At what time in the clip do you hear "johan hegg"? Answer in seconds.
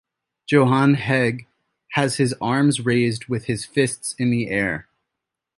0.47-1.45